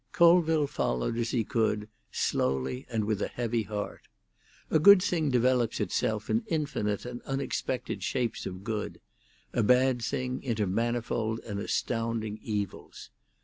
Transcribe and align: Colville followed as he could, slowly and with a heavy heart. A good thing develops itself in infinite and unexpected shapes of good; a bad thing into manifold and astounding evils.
Colville 0.13 0.65
followed 0.65 1.15
as 1.19 1.29
he 1.29 1.43
could, 1.43 1.87
slowly 2.11 2.87
and 2.89 3.05
with 3.05 3.21
a 3.21 3.27
heavy 3.27 3.61
heart. 3.61 4.07
A 4.71 4.79
good 4.79 4.99
thing 5.03 5.29
develops 5.29 5.79
itself 5.79 6.27
in 6.27 6.43
infinite 6.47 7.05
and 7.05 7.21
unexpected 7.21 8.01
shapes 8.01 8.47
of 8.47 8.63
good; 8.63 8.99
a 9.53 9.61
bad 9.61 10.01
thing 10.01 10.41
into 10.41 10.65
manifold 10.65 11.39
and 11.45 11.59
astounding 11.59 12.39
evils. 12.41 13.11